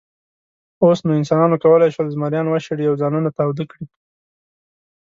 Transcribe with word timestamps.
اوس 0.83 0.99
نو 1.05 1.11
انسانانو 1.19 1.57
کولی 1.63 1.89
شول، 1.95 2.07
زمریان 2.15 2.45
وشړي 2.49 2.85
او 2.87 2.95
ځانونه 3.01 3.29
تاوده 3.37 3.63
کړي. 3.71 3.85